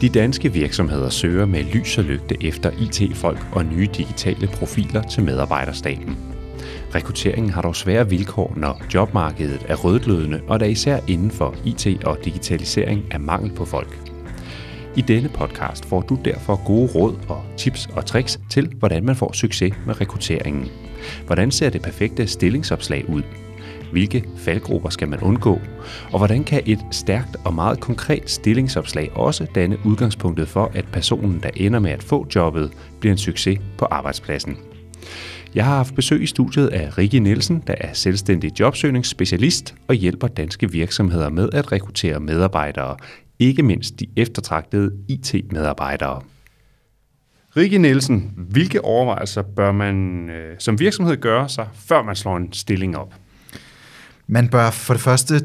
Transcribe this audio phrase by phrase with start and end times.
[0.00, 5.22] De danske virksomheder søger med lys og lygte efter IT-folk og nye digitale profiler til
[5.22, 6.16] medarbejderstaben.
[6.94, 12.04] Rekrutteringen har dog svære vilkår, når jobmarkedet er rødglødende, og der især inden for IT
[12.04, 13.98] og digitalisering er mangel på folk.
[14.96, 19.16] I denne podcast får du derfor gode råd og tips og tricks til, hvordan man
[19.16, 20.68] får succes med rekrutteringen.
[21.26, 23.22] Hvordan ser det perfekte stillingsopslag ud?
[23.92, 25.60] Hvilke faldgrupper skal man undgå?
[26.12, 31.40] Og hvordan kan et stærkt og meget konkret stillingsopslag også danne udgangspunktet for, at personen,
[31.42, 32.70] der ender med at få jobbet,
[33.00, 34.56] bliver en succes på arbejdspladsen?
[35.54, 40.28] Jeg har haft besøg i studiet af Rikke Nielsen, der er selvstændig jobsøgningsspecialist og hjælper
[40.28, 42.96] danske virksomheder med at rekruttere medarbejdere,
[43.38, 46.22] ikke mindst de eftertragtede IT-medarbejdere.
[47.56, 52.52] Rikke Nielsen, hvilke overvejelser bør man øh, som virksomhed gøre sig, før man slår en
[52.52, 53.14] stilling op?
[54.28, 55.40] Man bør for det første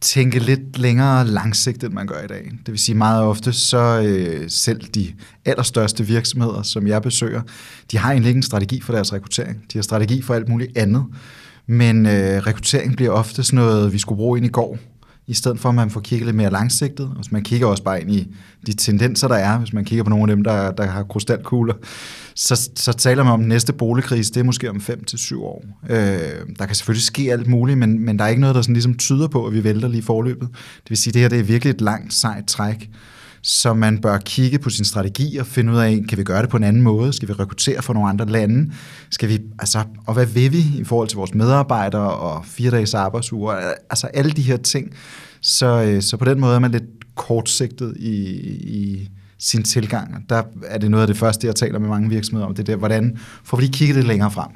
[0.00, 2.52] tænke lidt længere langsigtet, end man gør i dag.
[2.66, 7.42] Det vil sige meget ofte, så øh, selv de allerstørste virksomheder, som jeg besøger,
[7.92, 9.64] de har egentlig ikke en strategi for deres rekruttering.
[9.72, 11.04] De har strategi for alt muligt andet.
[11.66, 12.12] Men øh,
[12.46, 14.78] rekruttering bliver ofte sådan noget, vi skulle bruge ind i går,
[15.28, 17.12] i stedet for at man får kigget lidt mere langsigtet.
[17.16, 18.34] Hvis man kigger også bare ind i
[18.66, 21.74] de tendenser, der er, hvis man kigger på nogle af dem, der, der har krystalkugler,
[22.34, 25.44] så, så taler man om den næste boligkrise, det er måske om 5 til syv
[25.44, 25.64] år.
[25.90, 25.98] Øh,
[26.58, 28.96] der kan selvfølgelig ske alt muligt, men, men der er ikke noget, der sådan ligesom
[28.96, 30.48] tyder på, at vi vælter lige forløbet.
[30.82, 32.90] Det vil sige, at det her det er virkelig et langt, sejt træk,
[33.48, 36.50] så man bør kigge på sin strategi og finde ud af, kan vi gøre det
[36.50, 37.12] på en anden måde?
[37.12, 38.72] Skal vi rekruttere fra nogle andre lande?
[39.10, 42.94] Skal vi, altså, og hvad vil vi i forhold til vores medarbejdere og fire dages
[42.94, 43.52] arbejdsuger?
[43.90, 44.94] Altså alle de her ting.
[45.40, 48.14] Så, øh, så på den måde er man lidt kortsigtet i,
[48.78, 50.28] i sin tilgang.
[50.28, 52.76] Der er det noget af det første, jeg taler med mange virksomheder om, det der,
[52.76, 54.50] hvordan får vi lige kigget det længere frem?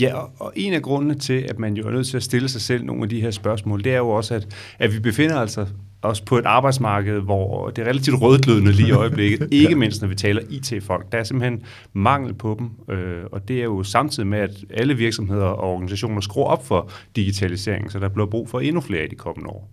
[0.00, 2.60] Ja, og en af grundene til, at man jo er nødt til at stille sig
[2.60, 4.48] selv nogle af de her spørgsmål, det er jo også, at,
[4.78, 5.66] at vi befinder altså
[6.02, 10.08] os på et arbejdsmarked, hvor det er relativt rødglødende lige i øjeblikket, ikke mindst når
[10.08, 11.12] vi taler IT-folk.
[11.12, 14.94] Der er simpelthen mangel på dem, øh, og det er jo samtidig med, at alle
[14.94, 19.08] virksomheder og organisationer skruer op for digitalisering, så der bliver brug for endnu flere i
[19.08, 19.70] de kommende år.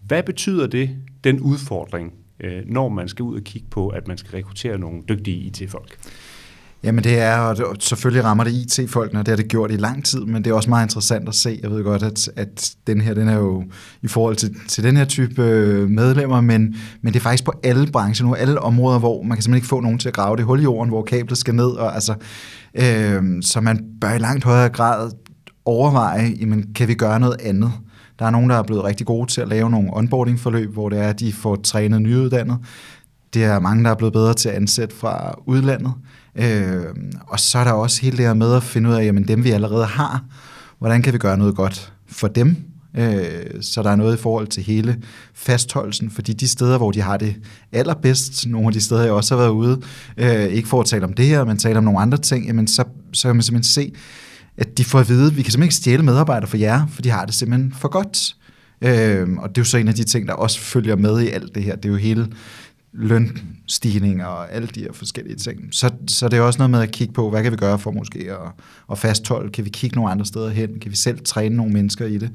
[0.00, 0.90] Hvad betyder det,
[1.24, 5.02] den udfordring, øh, når man skal ud og kigge på, at man skal rekruttere nogle
[5.08, 5.98] dygtige IT-folk?
[6.82, 10.04] Jamen det er, og selvfølgelig rammer det IT-folkene, og det har det gjort i lang
[10.04, 11.60] tid, men det er også meget interessant at se.
[11.62, 13.64] Jeg ved godt, at, at den her, den er jo
[14.02, 17.52] i forhold til, til den her type øh, medlemmer, men, men det er faktisk på
[17.62, 20.36] alle brancher nu, alle områder, hvor man kan simpelthen ikke få nogen til at grave
[20.36, 22.14] det hul i jorden, hvor kablet skal ned, og altså,
[22.74, 25.10] øh, så man bør i langt højere grad
[25.64, 27.72] overveje, jamen, kan vi gøre noget andet?
[28.18, 30.98] Der er nogen, der er blevet rigtig gode til at lave nogle onboarding-forløb, hvor det
[30.98, 32.58] er, at de får trænet nyuddannet.
[33.34, 35.92] Det er mange, der er blevet bedre til at ansætte fra udlandet.
[36.36, 36.84] Øh,
[37.26, 39.44] og så er der også hele det her med at finde ud af, jamen dem
[39.44, 40.24] vi allerede har,
[40.78, 42.56] hvordan kan vi gøre noget godt for dem,
[42.96, 44.96] øh, så der er noget i forhold til hele
[45.34, 47.36] fastholdelsen, fordi de steder, hvor de har det
[47.72, 49.80] allerbedst, nogle af de steder, jeg også har været ude,
[50.16, 52.66] øh, ikke for at tale om det her, men tale om nogle andre ting, jamen
[52.66, 53.92] så, så kan man simpelthen se,
[54.56, 57.02] at de får at vide, at vi kan simpelthen ikke stjæle medarbejdere for jer, for
[57.02, 58.36] de har det simpelthen for godt.
[58.82, 61.28] Øh, og det er jo så en af de ting, der også følger med i
[61.28, 61.76] alt det her.
[61.76, 62.26] Det er jo hele
[62.92, 65.68] lønstigninger og alle de her forskellige ting.
[65.72, 67.90] Så, så det er også noget med at kigge på, hvad kan vi gøre for
[67.90, 69.50] måske at, at fastholde?
[69.50, 70.80] Kan vi kigge nogle andre steder hen?
[70.80, 72.30] Kan vi selv træne nogle mennesker i det?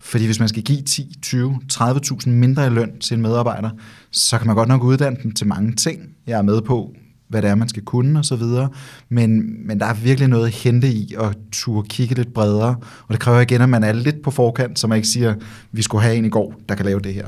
[0.00, 3.70] Fordi hvis man skal give 10, 20, 30.000 mindre i løn til en medarbejder,
[4.10, 6.00] så kan man godt nok uddanne dem til mange ting.
[6.26, 6.94] Jeg er med på,
[7.28, 8.42] hvad det er, man skal kunne osv.,
[9.08, 12.76] men, men der er virkelig noget at hente i at turde kigge lidt bredere,
[13.08, 15.34] og det kræver igen, at man er lidt på forkant, så man ikke siger,
[15.72, 17.26] vi skulle have en i går, der kan lave det her.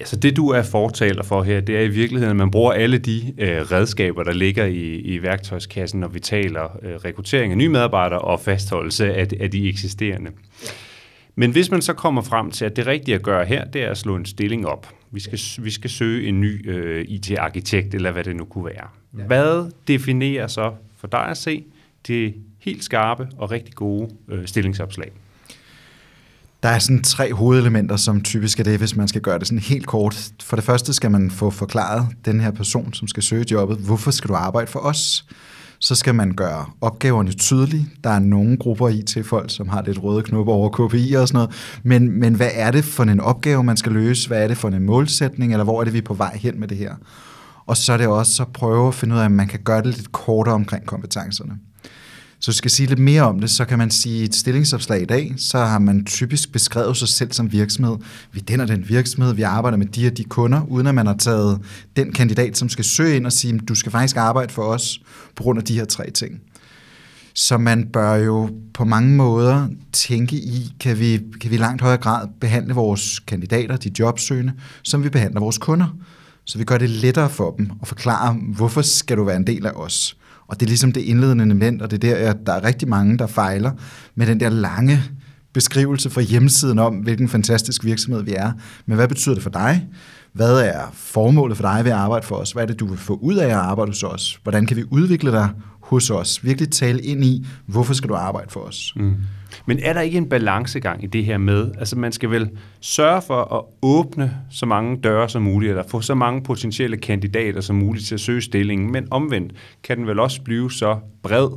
[0.00, 2.72] Ja, så det du er fortaler for her, det er i virkeligheden, at man bruger
[2.72, 7.58] alle de øh, redskaber, der ligger i, i værktøjskassen, når vi taler øh, rekruttering af
[7.58, 10.30] nye medarbejdere og fastholdelse af, af de eksisterende.
[11.34, 13.90] Men hvis man så kommer frem til, at det rigtige at gøre her, det er
[13.90, 14.88] at slå en stilling op.
[15.10, 18.88] Vi skal, vi skal søge en ny øh, IT-arkitekt, eller hvad det nu kunne være.
[19.18, 19.22] Ja.
[19.22, 21.64] Hvad definerer så for dig at se
[22.06, 25.12] det helt skarpe og rigtig gode øh, stillingsopslag?
[26.62, 29.58] Der er sådan tre hovedelementer, som typisk er det, hvis man skal gøre det sådan
[29.58, 30.30] helt kort.
[30.42, 34.10] For det første skal man få forklaret den her person, som skal søge jobbet, hvorfor
[34.10, 35.24] skal du arbejde for os?
[35.78, 37.88] Så skal man gøre opgaverne tydelige.
[38.04, 41.28] Der er nogle grupper i til folk, som har lidt røde knopper over KPI og
[41.28, 41.50] sådan noget.
[41.82, 44.28] Men, men hvad er det for en opgave, man skal løse?
[44.28, 45.52] Hvad er det for en målsætning?
[45.52, 46.94] Eller hvor er det, vi er på vej hen med det her?
[47.66, 49.82] Og så er det også at prøve at finde ud af, at man kan gøre
[49.82, 51.52] det lidt kortere omkring kompetencerne.
[52.42, 55.34] Så skal sige lidt mere om det, så kan man sige, et stillingsopslag i dag,
[55.36, 57.96] så har man typisk beskrevet sig selv som virksomhed.
[58.32, 61.16] Vi den den virksomhed, vi arbejder med de og de kunder, uden at man har
[61.16, 61.60] taget
[61.96, 65.00] den kandidat, som skal søge ind og sige, du skal faktisk arbejde for os
[65.36, 66.40] på grund af de her tre ting.
[67.34, 71.82] Så man bør jo på mange måder tænke i, kan vi, kan vi i langt
[71.82, 74.52] højere grad behandle vores kandidater, de jobsøgende,
[74.82, 75.96] som vi behandler vores kunder.
[76.44, 79.66] Så vi gør det lettere for dem at forklare, hvorfor skal du være en del
[79.66, 80.16] af os.
[80.50, 82.88] Og det er ligesom det indledende element, og det er der, at der er rigtig
[82.88, 83.70] mange, der fejler
[84.14, 85.02] med den der lange
[85.52, 88.52] beskrivelse fra hjemmesiden om, hvilken fantastisk virksomhed vi er.
[88.86, 89.86] Men hvad betyder det for dig?
[90.32, 92.52] Hvad er formålet for dig ved at arbejde for os?
[92.52, 94.40] Hvad er det, du vil få ud af at arbejde hos os?
[94.42, 95.48] Hvordan kan vi udvikle dig
[95.80, 96.44] hos os?
[96.44, 98.92] Virkelig tale ind i, hvorfor skal du arbejde for os?
[98.96, 99.14] Mm.
[99.66, 103.22] Men er der ikke en balancegang i det her med, altså man skal vel sørge
[103.22, 107.76] for at åbne så mange døre som muligt, eller få så mange potentielle kandidater som
[107.76, 109.52] muligt til at søge stillingen, men omvendt
[109.82, 111.48] kan den vel også blive så bred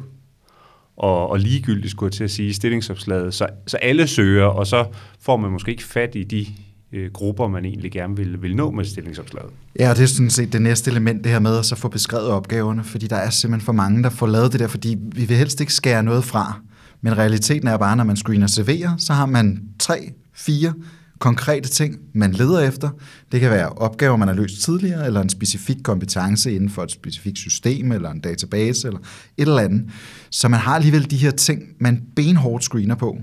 [0.98, 4.86] og, og ligegyldigt, skulle jeg til at sige, stillingsopslaget, så, så alle søger, og så
[5.22, 6.46] får man måske ikke fat i de
[6.92, 9.50] øh, grupper, man egentlig gerne vil, vil nå med stillingsopslaget.
[9.80, 12.28] Ja, det er sådan set det næste element, det her med at så få beskrevet
[12.28, 15.38] opgaverne, fordi der er simpelthen for mange, der får lavet det der, fordi vi vil
[15.38, 16.60] helst ikke skære noget fra.
[17.04, 20.74] Men realiteten er bare, når man screener CV'er, så har man tre, fire
[21.20, 22.90] konkrete ting, man leder efter.
[23.32, 26.92] Det kan være opgaver, man har løst tidligere, eller en specifik kompetence inden for et
[26.92, 29.00] specifikt system, eller en database, eller
[29.38, 29.90] et eller andet.
[30.30, 33.18] Så man har alligevel de her ting, man benhårdt screener på.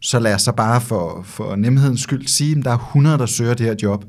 [0.00, 3.26] Så lad os så bare for, for nemhedens skyld sige, at der er 100, der
[3.26, 4.04] søger det her job,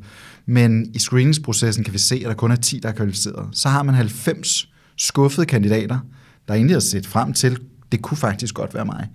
[0.45, 3.47] men i screeningsprocessen kan vi se, at der kun er 10, der er kvalificeret.
[3.51, 5.99] Så har man 90 skuffede kandidater,
[6.47, 7.59] der egentlig har set frem til,
[7.91, 9.07] det kunne faktisk godt være mig.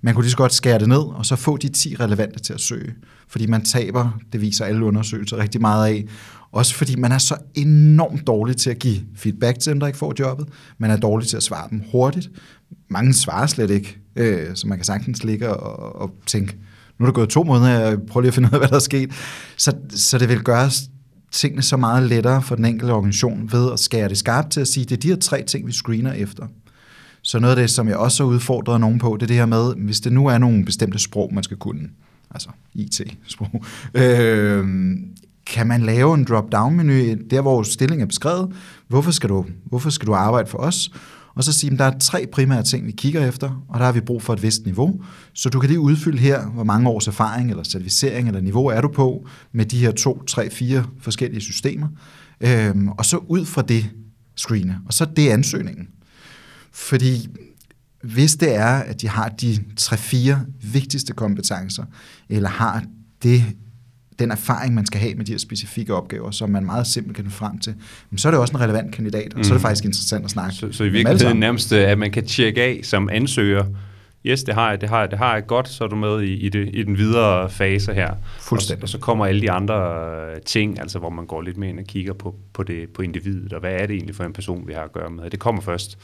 [0.00, 2.52] Man kunne lige så godt skære det ned, og så få de 10 relevante til
[2.52, 2.94] at søge.
[3.28, 6.04] Fordi man taber, det viser alle undersøgelser rigtig meget af.
[6.52, 9.98] Også fordi man er så enormt dårlig til at give feedback til dem, der ikke
[9.98, 10.48] får jobbet.
[10.78, 12.30] Man er dårlig til at svare dem hurtigt.
[12.90, 16.56] Mange svarer slet ikke, øh, så man kan sagtens ligge og, og tænke,
[16.98, 18.76] nu er der gået to måneder, jeg prøver lige at finde ud af, hvad der
[18.76, 19.10] er sket.
[19.56, 20.70] Så, så det vil gøre
[21.32, 24.68] tingene så meget lettere for den enkelte organisation ved at skære det skarpt til at
[24.68, 26.46] sige, det er de her tre ting, vi screener efter.
[27.22, 29.46] Så noget af det, som jeg også har udfordret nogen på, det er det her
[29.46, 31.88] med, hvis det nu er nogle bestemte sprog, man skal kunne,
[32.30, 33.64] altså IT-sprog,
[33.94, 34.66] øh,
[35.46, 38.52] kan man lave en drop-down-menu, der hvor stillingen er beskrevet,
[38.88, 40.90] hvorfor skal, du, hvorfor skal du arbejde for os?
[41.34, 43.92] Og så sige, at der er tre primære ting, vi kigger efter, og der har
[43.92, 45.00] vi brug for et vist niveau.
[45.32, 48.80] Så du kan lige udfylde her, hvor mange års erfaring, eller certificering, eller niveau er
[48.80, 51.88] du på, med de her to, tre, fire forskellige systemer.
[52.40, 53.90] Øhm, og så ud fra det
[54.36, 55.88] screene, og så det ansøgningen.
[56.72, 57.28] Fordi
[58.02, 61.84] hvis det er, at de har de tre-fire vigtigste kompetencer,
[62.28, 62.84] eller har
[63.22, 63.44] det,
[64.18, 67.30] den erfaring, man skal have med de her specifikke opgaver, som man meget simpelt kan
[67.30, 67.74] frem til,
[68.16, 69.44] så er det også en relevant kandidat, og mm.
[69.44, 69.68] så er det mhm.
[69.68, 73.08] faktisk interessant at snakke Så, så i virkeligheden nærmest, at man kan tjekke af som
[73.12, 73.64] ansøger,
[74.26, 76.22] yes, det har jeg, det har jeg, det har jeg godt, så er du med
[76.22, 78.14] i, i, det, i den videre fase her.
[78.38, 78.78] Fuldstændig.
[78.78, 81.78] Og, og så kommer alle de andre ting, altså hvor man går lidt mere ind
[81.78, 84.68] og kigger på, på, det, på individet, og hvad er det egentlig for en person,
[84.68, 85.30] vi har at gøre med.
[85.30, 85.98] Det kommer først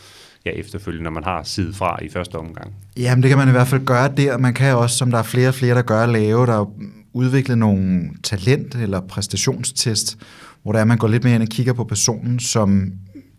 [0.46, 2.74] ja, efterfølgende, når man har sidet fra i første omgang.
[2.96, 4.38] Jamen, det kan man i hvert fald gøre der.
[4.38, 6.72] Man kan også, som der er flere og flere, der gør, lave, der
[7.12, 10.18] udvikle nogle talent- eller præstationstest,
[10.62, 12.92] hvor der er, man går lidt mere ind og kigger på personen, som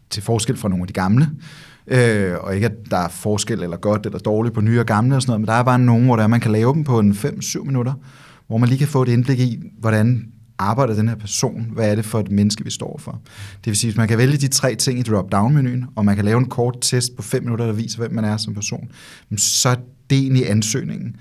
[0.09, 3.63] til forskel fra nogle af de gamle, øh, Øh, og ikke at der er forskel
[3.63, 5.79] eller godt eller dårligt på nye og gamle og sådan noget, men der er bare
[5.79, 7.93] nogen, hvor der er, man kan lave dem på en 5-7 minutter,
[8.47, 11.71] hvor man lige kan få et indblik i, hvordan arbejder den her person?
[11.73, 13.21] Hvad er det for et menneske, vi står for?
[13.55, 16.25] Det vil sige, at man kan vælge de tre ting i drop-down-menuen, og man kan
[16.25, 18.91] lave en kort test på 5 minutter, der viser, hvem man er som person.
[19.37, 19.75] Så er
[20.09, 21.15] det egentlig ansøgningen.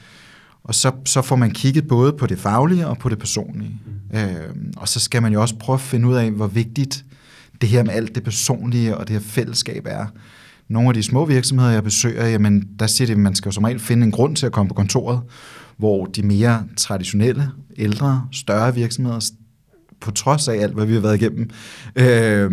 [0.64, 3.80] Og så, så får man kigget både på det faglige og på det personlige.
[4.12, 4.18] Mm.
[4.18, 7.04] Øh, og så skal man jo også prøve at finde ud af, hvor vigtigt
[7.60, 10.06] det her med alt det personlige og det her fællesskab er.
[10.68, 13.52] Nogle af de små virksomheder, jeg besøger, jamen, der siger de, at man skal jo
[13.52, 15.20] som regel finde en grund til at komme på kontoret,
[15.76, 19.30] hvor de mere traditionelle, ældre, større virksomheder,
[20.00, 21.50] på trods af alt, hvad vi har været igennem,
[21.96, 22.50] øh,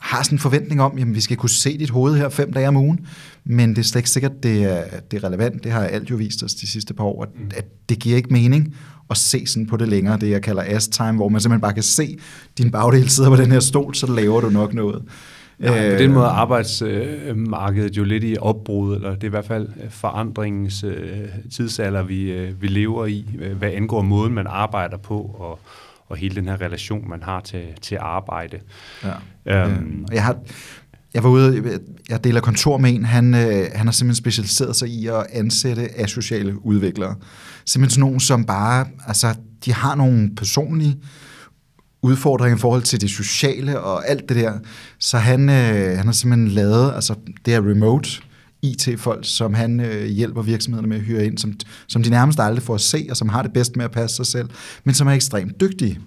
[0.00, 2.68] har sådan en forventning om, at vi skal kunne se dit hoved her fem dage
[2.68, 3.06] om ugen,
[3.44, 5.64] men det er slet ikke sikkert, det er, det er relevant.
[5.64, 7.50] Det har alt jo vist os de sidste par år, at, mm.
[7.56, 8.74] at det giver ikke mening
[9.10, 11.82] at se sådan på det længere, det jeg kalder as-time, hvor man simpelthen bare kan
[11.82, 12.18] se
[12.58, 15.02] din bagdel sidder på den her stol, så laver du nok noget.
[15.60, 19.44] Ja, på den måde er arbejdsmarkedet jo lidt i opbrud, eller det er i hvert
[19.44, 23.26] fald forandringens øh, tidsalder, vi, øh, vi lever i,
[23.58, 25.60] hvad angår måden, man arbejder på, og,
[26.08, 28.58] og hele den her relation, man har til, til arbejde.
[29.46, 29.66] Ja.
[29.66, 30.36] Øhm, jeg har
[31.14, 34.88] jeg var ude, jeg deler kontor med en, han, øh, han har simpelthen specialiseret sig
[34.88, 37.14] i at ansætte asociale udviklere.
[37.64, 39.34] Simpelthen sådan nogen, som bare, altså,
[39.64, 40.96] de har nogle personlige
[42.04, 44.52] udfordringer i forhold til det sociale og alt det der.
[44.98, 48.10] Så han, øh, han har simpelthen lavet, altså det her remote,
[48.62, 51.54] IT-folk, som han øh, hjælper virksomhederne med at hyre ind, som,
[51.88, 54.16] som de nærmest aldrig får at se, og som har det bedst med at passe
[54.16, 54.48] sig selv,
[54.84, 56.00] men som er ekstremt dygtige.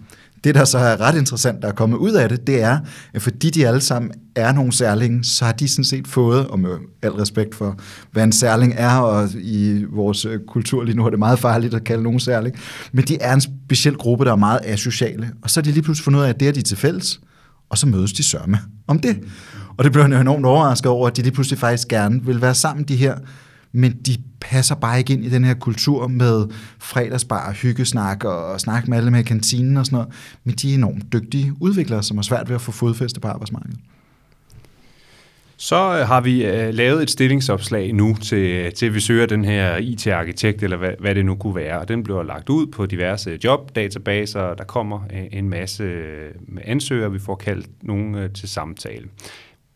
[0.44, 2.80] Det, der så er ret interessant, der er kommet ud af det, det er,
[3.14, 6.60] at fordi de alle sammen er nogle særlinge, så har de sådan set fået, og
[6.60, 6.70] med
[7.02, 7.76] al respekt for,
[8.12, 11.74] hvad en særling er, og i vores øh, kultur lige nu er det meget farligt
[11.74, 12.56] at kalde nogen særling,
[12.92, 15.84] men de er en speciel gruppe, der er meget asociale, og så har de lige
[15.84, 17.20] pludselig fundet ud af, at det er de til fælles,
[17.70, 19.20] og så mødes de sørme om det.
[19.78, 22.56] Og det blev jeg enormt overrasket over, at de lige pludselig faktisk gerne vil være
[22.56, 23.16] sammen, de her
[23.78, 26.48] men de passer bare ikke ind i den her kultur med
[26.80, 30.14] fredagsbar, hyggesnak og snak med alle med kantinen og sådan noget.
[30.44, 33.80] Men de er enormt dygtige udviklere, som har svært ved at få fodfæste på arbejdsmarkedet.
[35.58, 39.46] Så øh, har vi øh, lavet et stillingsopslag nu til, øh, til vi søger den
[39.46, 41.80] her IT-arkitekt, eller hvad, hvad det nu kunne være.
[41.80, 45.00] Og den bliver lagt ud på diverse jobdatabaser, der kommer
[45.32, 45.94] en masse
[46.64, 49.06] ansøgere, vi får kaldt nogen til samtale.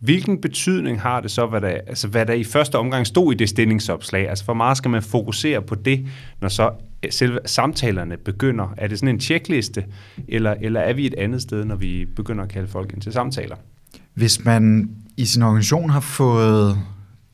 [0.01, 3.35] Hvilken betydning har det så, hvad der, altså, hvad der i første omgang stod i
[3.35, 4.29] det stillingsopslag?
[4.29, 6.07] Altså, hvor meget skal man fokusere på det,
[6.41, 6.71] når så
[7.03, 8.73] eh, selve samtalerne begynder?
[8.77, 9.85] Er det sådan en tjekliste,
[10.27, 13.13] eller, eller er vi et andet sted, når vi begynder at kalde folk ind til
[13.13, 13.55] samtaler?
[14.13, 16.77] Hvis man i sin organisation har fået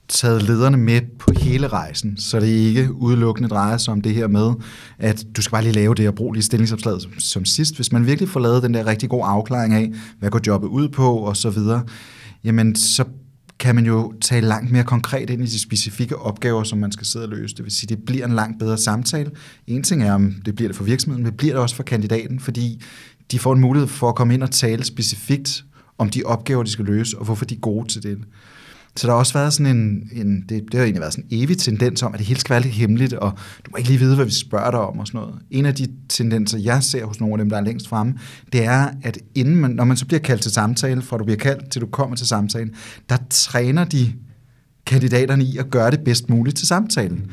[0.07, 4.27] taget lederne med på hele rejsen, så det ikke udelukkende drejer sig om det her
[4.27, 4.53] med,
[4.99, 7.75] at du skal bare lige lave det og bruge lige stillingsopslaget som, som sidst.
[7.75, 10.89] Hvis man virkelig får lavet den der rigtig gode afklaring af, hvad går jobbet ud
[10.89, 11.83] på og så videre,
[12.43, 13.05] jamen så
[13.59, 17.07] kan man jo tale langt mere konkret ind i de specifikke opgaver, som man skal
[17.07, 17.55] sidde og løse.
[17.55, 19.31] Det vil sige, det bliver en langt bedre samtale.
[19.67, 21.83] En ting er, om det bliver det for virksomheden, men det bliver det også for
[21.83, 22.81] kandidaten, fordi
[23.31, 25.63] de får en mulighed for at komme ind og tale specifikt
[25.97, 28.17] om de opgaver, de skal løse, og hvorfor de er gode til det.
[28.97, 31.43] Så der har også været sådan en, en det, det har egentlig været sådan en
[31.43, 33.31] evig tendens om, at det hele skal være lidt hemmeligt, og
[33.65, 35.35] du må ikke lige vide, hvad vi spørger dig om og sådan noget.
[35.51, 38.13] En af de tendenser, jeg ser hos nogle af dem, der er længst fremme,
[38.53, 41.37] det er, at inden man, når man så bliver kaldt til samtale, fra du bliver
[41.37, 42.75] kaldt til du kommer til samtalen,
[43.09, 44.13] der træner de
[44.85, 47.31] kandidaterne i at gøre det bedst muligt til samtalen.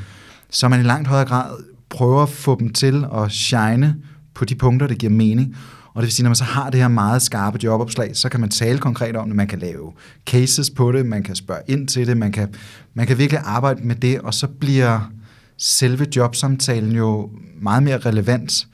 [0.50, 1.50] Så man i langt højere grad
[1.90, 3.96] prøver at få dem til at shine
[4.34, 5.56] på de punkter, der giver mening.
[5.94, 8.40] Og det vil sige, når man så har det her meget skarpe jobopslag, så kan
[8.40, 9.92] man tale konkret om det, man kan lave
[10.26, 12.54] cases på det, man kan spørge ind til det, man kan,
[12.94, 15.10] man kan virkelig arbejde med det, og så bliver
[15.58, 18.66] selve jobsamtalen jo meget mere relevant.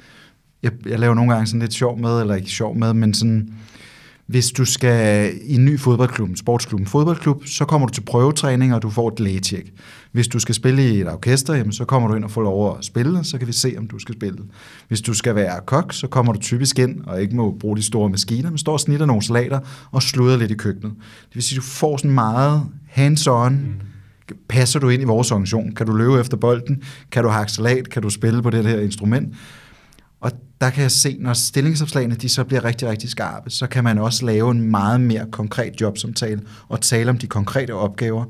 [0.63, 3.55] Jeg, jeg laver nogle gange sådan lidt sjov med, eller ikke sjov med, men sådan,
[4.31, 8.01] hvis du skal i en ny fodboldklub, en sportsklub, en fodboldklub, så kommer du til
[8.01, 9.73] prøvetræning, og du får et lægetjek.
[10.13, 12.79] Hvis du skal spille i et orkester, jamen, så kommer du ind og får lov
[12.79, 14.39] at spille, så kan vi se, om du skal spille.
[14.89, 17.83] Hvis du skal være kok, så kommer du typisk ind, og ikke må bruge de
[17.83, 19.61] store maskiner, men står og snitter nogle salater
[19.91, 20.93] og sluder lidt i køkkenet.
[21.29, 22.63] Det vil sige, du får sådan meget
[22.97, 23.53] hands-on,
[24.49, 25.75] passer du ind i vores organisation?
[25.75, 26.83] Kan du løbe efter bolden?
[27.13, 27.91] Kan du hakke salat?
[27.91, 29.35] Kan du spille på det her instrument?
[30.61, 33.99] Der kan jeg se, når stillingsopslagene de så bliver rigtig, rigtig skarpe, så kan man
[33.99, 38.25] også lave en meget mere konkret jobsamtale og tale om de konkrete opgaver.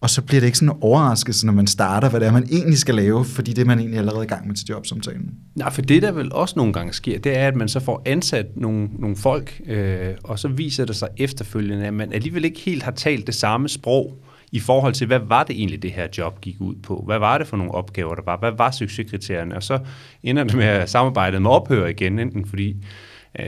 [0.00, 2.48] Og så bliver det ikke sådan en overraskelse, når man starter, hvad det er, man
[2.52, 5.30] egentlig skal lave, fordi det er man egentlig allerede i gang med til jobsamtalen.
[5.54, 8.02] Nej, for det der vel også nogle gange sker, det er, at man så får
[8.06, 12.60] ansat nogle, nogle folk, øh, og så viser det sig efterfølgende, at man alligevel ikke
[12.60, 14.18] helt har talt det samme sprog,
[14.52, 17.02] i forhold til, hvad var det egentlig, det her job gik ud på?
[17.06, 18.36] Hvad var det for nogle opgaver, der var?
[18.36, 19.56] Hvad var succeskriterierne?
[19.56, 19.78] Og så
[20.22, 22.76] ender det med at samarbejdet med ophøre igen, enten fordi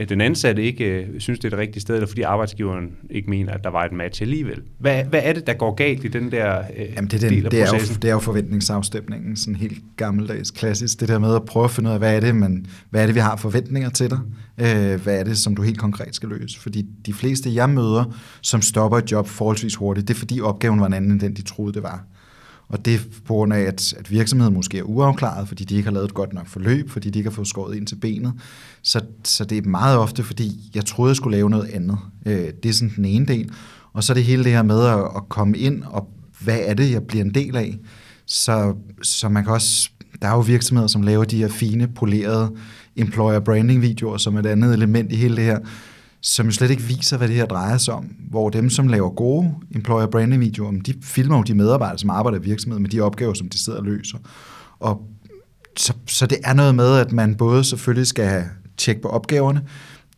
[0.09, 3.53] den ansatte ikke øh, synes, det er det rigtige sted, eller fordi arbejdsgiveren ikke mener,
[3.53, 4.61] at der var et match alligevel.
[4.79, 7.37] Hvad, hvad er det, der går galt i den der øh, Jamen det er den,
[7.37, 10.99] del af det er, jo, det er jo forventningsafstemningen, sådan helt gammeldags klassisk.
[10.99, 13.05] Det der med at prøve at finde ud af, hvad er det, men, hvad er
[13.05, 14.19] det vi har forventninger til dig?
[14.57, 16.59] Øh, hvad er det, som du helt konkret skal løse?
[16.59, 20.79] Fordi de fleste, jeg møder, som stopper et job forholdsvis hurtigt, det er fordi opgaven
[20.79, 22.05] var en anden, end den de troede, det var.
[22.69, 25.87] Og det er på grund af, at, at virksomheden måske er uafklaret, fordi de ikke
[25.87, 28.33] har lavet et godt nok forløb, fordi de ikke har fået skåret ind til benet.
[28.81, 31.97] Så, så det er meget ofte, fordi jeg troede, jeg skulle lave noget andet.
[32.25, 33.51] Øh, det er sådan den ene del.
[33.93, 36.09] Og så er det hele det her med at, at komme ind, og
[36.39, 37.77] hvad er det, jeg bliver en del af?
[38.25, 39.89] Så, så man kan også,
[40.21, 42.51] der er jo virksomheder, som laver de her fine, polerede
[42.95, 45.59] employer branding videoer, som er et andet element i hele det her
[46.21, 48.05] som jo slet ikke viser, hvad det her drejer sig om.
[48.29, 52.39] Hvor dem, som laver gode employer branding videoer, de filmer jo de medarbejdere, som arbejder
[52.39, 54.17] i virksomheden med de opgaver, som de sidder og løser.
[54.79, 55.01] Og
[55.77, 58.43] så, så det er noget med, at man både selvfølgelig skal
[58.77, 59.61] tjekke på opgaverne,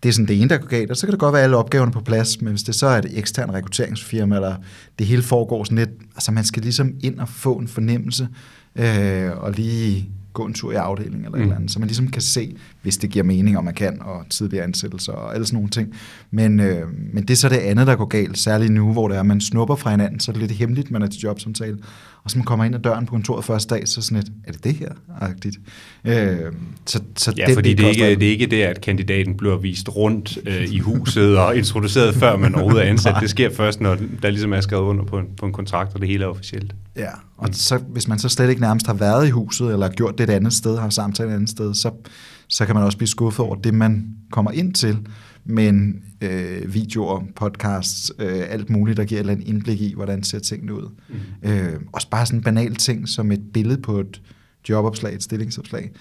[0.04, 1.58] det er sådan det ene, der går galt, og så kan det godt være alle
[1.58, 4.56] opgaverne på plads, men hvis det så er et ekstern rekrutteringsfirma, eller
[5.00, 8.28] det hele foregår sådan lidt, altså man skal ligesom ind og få en fornemmelse,
[8.76, 11.42] øh, og lige gå en tur i afdelingen eller mm.
[11.42, 14.02] et eller andet, så man ligesom kan se, hvis det giver mening, om man kan,
[14.02, 15.94] og tidligere ansættelser og alle sådan nogle ting.
[16.32, 19.18] Men, øh, men det er så det andet, der går galt, særligt nu, hvor det
[19.18, 21.78] er, man snupper fra hinanden, så er det lidt hemmeligt, man er til jobsamtale,
[22.24, 24.52] og så man kommer ind ad døren på kontoret første dag, så sådan et, er
[24.52, 24.90] det det her?
[25.22, 25.58] Agtigt.
[26.06, 26.38] Øh,
[26.86, 29.58] så, så ja, det, fordi det, det, ikke, det er ikke det, at kandidaten bliver
[29.58, 33.16] vist rundt øh, i huset og introduceret, før man overhovedet er ansat.
[33.22, 36.02] Det sker først, når der ligesom er skrevet under på en, på en kontrakt, og
[36.02, 36.76] det hele er officielt.
[36.96, 37.54] Ja, og mm.
[37.54, 40.34] så, hvis man så slet ikke nærmest har været i huset, eller gjort det et
[40.34, 41.92] andet sted, har samtalt et andet sted, så,
[42.48, 44.98] så kan man også blive skuffet over det, man kommer ind til.
[45.46, 50.24] Men øh, videoer, podcasts, øh, alt muligt, der giver et eller andet indblik i, hvordan
[50.24, 50.90] ser tingene ud.
[51.10, 51.50] Mm.
[51.50, 54.22] Øh, også bare sådan en banal ting, som et billede på et
[54.70, 55.92] jobopslag, et stillingsopslag,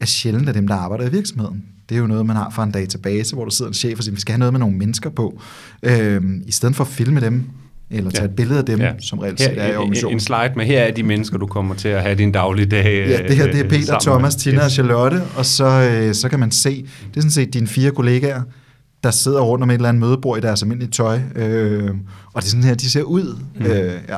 [0.00, 1.64] er sjældent af dem, der arbejder i virksomheden.
[1.88, 4.04] Det er jo noget, man har fra en database, hvor der sidder en chef og
[4.04, 5.40] siger, vi skal have noget med nogle mennesker på.
[5.82, 7.44] Øh, I stedet for at filme dem,
[7.90, 8.30] eller tage ja.
[8.30, 8.92] et billede af dem, ja.
[9.00, 10.16] som reelt set er i organisationen.
[10.16, 13.08] En slide med, her er de mennesker, du kommer til at have din daglige dag
[13.08, 14.64] Ja, det her det er Peter, Thomas, Tina yes.
[14.64, 17.90] og Charlotte, og så, øh, så kan man se, det er sådan set dine fire
[17.90, 18.42] kollegaer,
[19.08, 21.90] der sidder rundt om et eller andet mødebord i deres almindelige tøj, øh,
[22.32, 23.38] og det er sådan her, de ser ud.
[23.54, 23.66] Mm.
[23.66, 24.16] Øh, ja.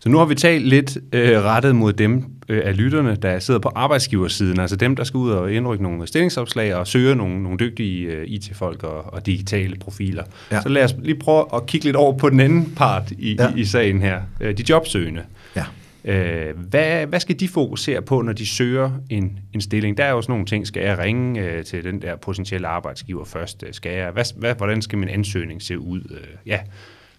[0.00, 3.60] Så nu har vi talt lidt øh, rettet mod dem øh, af lytterne, der sidder
[3.60, 7.58] på arbejdsgiversiden, altså dem, der skal ud og indrykke nogle stillingsopslag og søge nogle, nogle
[7.58, 10.24] dygtige øh, IT-folk og, og digitale profiler.
[10.52, 10.62] Ja.
[10.62, 13.54] Så lad os lige prøve at kigge lidt over på den anden part i, ja.
[13.56, 15.22] i, i sagen her, øh, de jobsøgende.
[15.56, 15.64] Ja.
[16.04, 19.96] Øh, hvad, hvad skal de fokusere på, når de søger en, en stilling?
[19.96, 20.66] Der er jo sådan nogle ting.
[20.66, 23.64] Skal jeg ringe øh, til den der potentielle arbejdsgiver først?
[23.66, 26.00] Øh, skal jeg, hvad, hvad, hvordan skal min ansøgning se ud?
[26.10, 26.58] Øh, ja.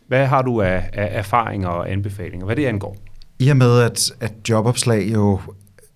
[0.08, 2.98] Hvad har du af, af erfaringer og anbefalinger, hvad det angår?
[3.40, 5.40] I og med, at, at jobopslag jo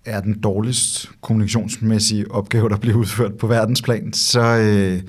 [0.04, 5.02] er den dårligst kommunikationsmæssige opgave, der bliver udført på verdensplan, så øh,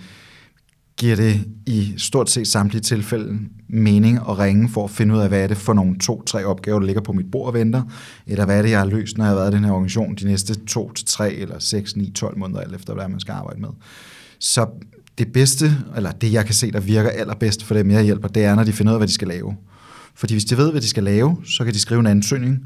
[1.00, 5.28] giver det i stort set samtlige tilfælde mening at ringe for at finde ud af,
[5.28, 7.84] hvad er det for nogle to-tre opgaver, der ligger på mit bord og venter,
[8.28, 10.16] eller hvad er det, jeg har løst, når jeg har været i den her organisation
[10.16, 13.32] de næste to til tre eller seks, ni, 12 måneder, alt efter hvad man skal
[13.32, 13.70] arbejde med.
[14.40, 14.68] Så
[15.18, 18.44] det bedste, eller det jeg kan se, der virker allerbedst for dem, jeg hjælper, det
[18.44, 19.56] er, når de finder ud af, hvad de skal lave.
[20.16, 22.60] Fordi hvis de ved, hvad de skal lave, så kan de skrive en ansøgning,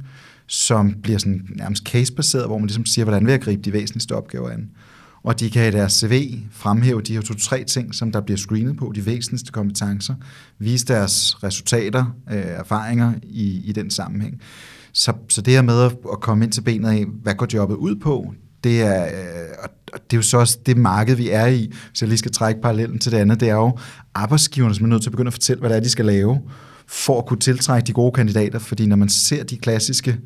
[0.47, 4.15] som bliver sådan nærmest casebaseret, hvor man ligesom siger, hvordan vil jeg gribe de væsentligste
[4.15, 4.69] opgaver an.
[5.23, 8.77] Og de kan i deres CV fremhæve de her to-tre ting, som der bliver screenet
[8.77, 10.15] på, de væsentligste kompetencer,
[10.59, 14.41] vise deres resultater, øh, erfaringer i, i den sammenhæng.
[14.93, 17.95] Så, så det her med at, komme ind til benet af, hvad går jobbet ud
[17.95, 21.73] på, det er, øh, og det er jo så også det marked, vi er i,
[21.89, 23.77] hvis jeg lige skal trække parallellen til det andet, det er jo
[24.13, 26.41] arbejdsgiverne, som er nødt til at begynde at fortælle, hvad det er, de skal lave,
[26.87, 30.19] for at kunne tiltrække de gode kandidater, fordi når man ser de klassiske,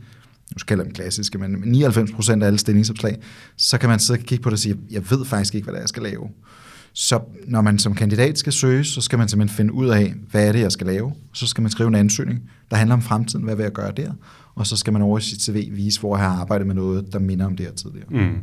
[0.56, 3.18] nu skal jeg dem klassiske, men 99% af alle stillingsopslag,
[3.58, 5.74] så kan man sidde og kigge på det og sige, jeg ved faktisk ikke, hvad
[5.74, 6.30] det er, jeg skal lave.
[6.94, 10.48] Så når man som kandidat skal søge, så skal man simpelthen finde ud af, hvad
[10.48, 11.14] er det, jeg skal lave.
[11.34, 14.12] Så skal man skrive en ansøgning, der handler om fremtiden, hvad vil jeg gøre der.
[14.56, 17.14] Og så skal man over i sit CV vise, hvor jeg har arbejdet med noget,
[17.14, 18.08] der minder om det her tidligere.
[18.10, 18.38] Mm.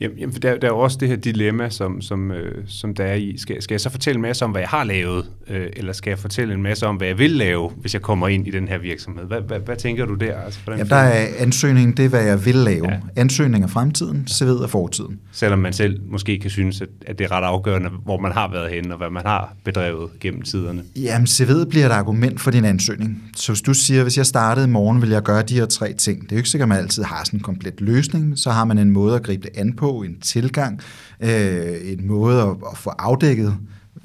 [0.00, 3.14] Jamen, der, der er jo også det her dilemma, som, som, øh, som der er
[3.14, 3.36] i.
[3.38, 6.10] Skal, skal jeg så fortælle en masse om, hvad jeg har lavet, øh, eller skal
[6.10, 8.68] jeg fortælle en masse om, hvad jeg vil lave, hvis jeg kommer ind i den
[8.68, 9.24] her virksomhed?
[9.24, 10.40] Hvad, hvad, hvad tænker du der?
[10.40, 12.90] Altså, for den Jamen, der er ansøgningen, det er, hvad jeg vil lave.
[12.90, 12.98] Ja.
[13.16, 15.20] Ansøgning af fremtiden, CV'et af fortiden.
[15.32, 18.50] Selvom man selv måske kan synes, at, at det er ret afgørende, hvor man har
[18.52, 20.82] været henne, og hvad man har bedrevet gennem tiderne.
[20.96, 23.22] Jamen, CV'et bliver et argument for din ansøgning.
[23.36, 25.92] Så hvis du siger, hvis jeg startede i morgen, vil jeg gøre de her tre
[25.92, 26.22] ting.
[26.22, 28.38] Det er jo ikke sikkert, at man altid har sådan en komplet løsning.
[28.38, 30.80] Så har man en måde at gribe det an på, en tilgang,
[31.20, 33.56] øh, en måde at, at få afdækket,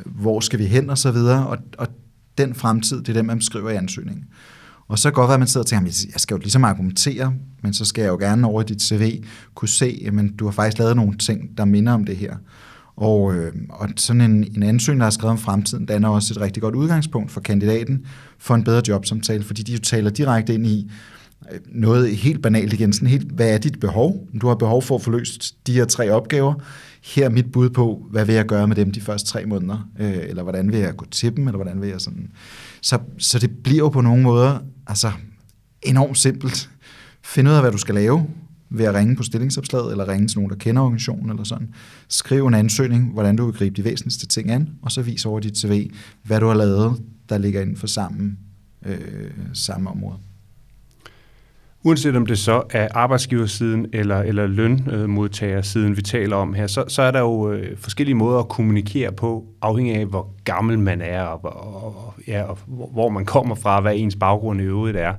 [0.06, 1.88] hvor skal vi hen og så videre, og, og
[2.38, 4.26] den fremtid, det er den, man skriver i ansøgningen.
[4.88, 7.34] Og så kan godt være, at man sidder og tænker, jeg skal jo ligesom argumentere,
[7.64, 9.24] men så skal jeg jo gerne over i dit CV
[9.56, 12.36] kunne se, at du har faktisk lavet nogle ting, der minder om det her.
[12.96, 16.42] Og, øh, og sådan en, en ansøgning, der er skrevet om fremtiden, danner også et
[16.42, 18.06] rigtig godt udgangspunkt for kandidaten
[18.40, 20.92] for en bedre jobsamtale, fordi de jo taler direkte ind i,
[21.68, 24.28] noget helt banalt igen, sådan helt, hvad er dit behov?
[24.42, 26.54] Du har behov for at få løst de her tre opgaver.
[27.04, 29.90] Her er mit bud på, hvad vil jeg gøre med dem de første tre måneder?
[30.00, 31.48] Øh, eller hvordan vil jeg gå til dem?
[31.48, 32.32] Eller hvordan vil jeg sådan...
[32.82, 35.12] Så, så det bliver jo på nogle måder altså,
[35.82, 36.70] enormt simpelt.
[37.24, 38.28] Find ud af, hvad du skal lave
[38.70, 41.74] ved at ringe på stillingsopslaget, eller ringe til nogen, der kender organisationen, eller sådan.
[42.08, 45.40] Skriv en ansøgning, hvordan du vil gribe de væsentligste ting an, og så vis over
[45.40, 45.92] dit CV,
[46.24, 48.38] hvad du har lavet, der ligger inden for samme,
[48.86, 50.18] øh, samme område.
[51.86, 57.02] Uanset om det så er arbejdsgiversiden eller, eller lønmodtagersiden, vi taler om her, så, så
[57.02, 61.22] er der jo øh, forskellige måder at kommunikere på, afhængig af, hvor gammel man er,
[61.22, 65.14] og, og, og, ja, og hvor man kommer fra, hvad ens baggrund i øvrigt er.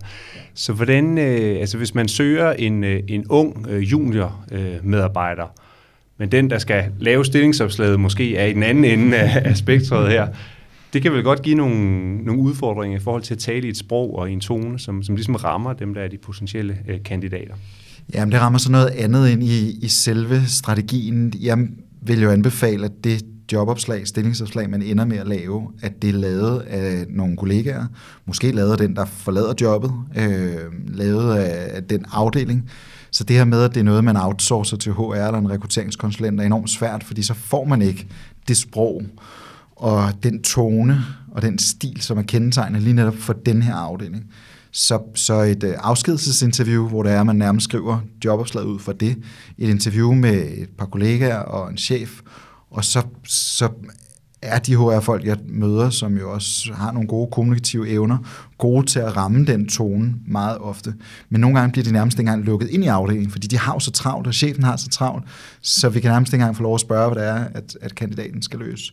[0.54, 5.46] Så hvordan, øh, altså hvis man søger en, øh, en ung øh, junior øh, medarbejder,
[6.18, 10.10] men den, der skal lave stillingsopslaget, måske er i den anden ende af, af spektret
[10.10, 10.26] her,
[10.96, 13.76] det kan vel godt give nogle, nogle udfordringer i forhold til at tale i et
[13.76, 17.02] sprog og i en tone, som, som ligesom rammer dem, der er de potentielle øh,
[17.04, 17.54] kandidater.
[18.14, 21.32] Jamen, det rammer så noget andet ind i, i selve strategien.
[21.40, 21.58] Jeg
[22.02, 26.18] vil jo anbefale, at det jobopslag, stillingsopslag, man ender med at lave, at det er
[26.18, 27.86] lavet af nogle kollegaer,
[28.26, 30.56] måske lavet af den, der forlader jobbet, øh,
[30.86, 32.70] lavet af den afdeling.
[33.10, 36.40] Så det her med, at det er noget, man outsourcer til HR eller en rekrutteringskonsulent,
[36.40, 38.06] er enormt svært, fordi så får man ikke
[38.48, 39.02] det sprog
[39.76, 44.24] og den tone og den stil, som er kendetegnet lige netop for den her afdeling.
[44.72, 48.92] Så, så et øh, afskedelsesinterview, hvor det er, at man nærmest skriver jobopslaget ud for
[48.92, 49.16] det.
[49.58, 52.20] Et interview med et par kollegaer og en chef,
[52.70, 53.68] og så, så
[54.42, 58.18] er de HR-folk, jeg møder, som jo også har nogle gode kommunikative evner,
[58.58, 60.94] gode til at ramme den tone meget ofte.
[61.28, 63.72] Men nogle gange bliver de nærmest ikke engang lukket ind i afdelingen, fordi de har
[63.72, 65.24] jo så travlt, og chefen har så travlt,
[65.60, 67.94] så vi kan nærmest ikke engang få lov at spørge, hvad det er, at, at
[67.94, 68.92] kandidaten skal løse.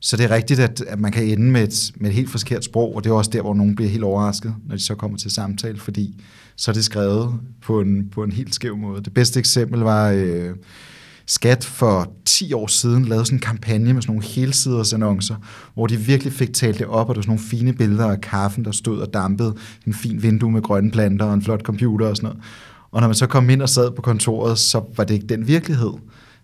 [0.00, 2.64] Så det er rigtigt, at, at man kan ende med et, med et helt forkert
[2.64, 5.18] sprog, og det er også der, hvor nogen bliver helt overrasket, når de så kommer
[5.18, 6.22] til samtale, fordi
[6.56, 9.02] så er det skrevet på en, på en helt skæv måde.
[9.02, 10.10] Det bedste eksempel var...
[10.10, 10.50] Øh,
[11.30, 15.34] Skat for 10 år siden lavede sådan en kampagne med sådan nogle helsiders annoncer,
[15.74, 18.20] hvor de virkelig fik talt det op, og der var sådan nogle fine billeder af
[18.20, 19.54] kaffen, der stod og dampede,
[19.86, 22.42] en fin vindue med grønne planter og en flot computer og sådan noget.
[22.90, 25.48] Og når man så kom ind og sad på kontoret, så var det ikke den
[25.48, 25.92] virkelighed.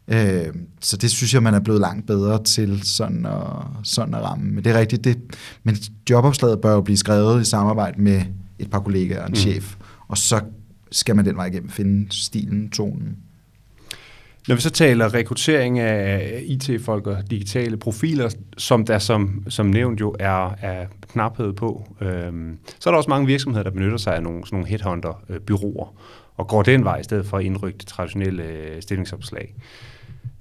[0.09, 3.43] Øh, så det synes jeg, man er blevet langt bedre til sådan at,
[3.83, 4.53] sådan at ramme.
[4.53, 5.19] Men det er rigtigt, det,
[5.63, 5.77] men
[6.11, 8.23] jobopslaget bør jo blive skrevet i samarbejde med
[8.59, 9.37] et par kollegaer og en mm.
[9.37, 9.77] chef,
[10.09, 10.41] og så
[10.93, 13.17] skal man den vej igennem finde stilen, tonen.
[14.49, 20.01] Når vi så taler rekruttering af IT-folk og digitale profiler, som der som, som nævnt
[20.01, 24.17] jo er, er knaphed på, øhm, så er der også mange virksomheder, der benytter sig
[24.17, 25.95] af nogle, sådan nogle headhunter-byråer
[26.37, 29.55] og går den vej i stedet for at indrykke det traditionelle øh, stillingsopslag.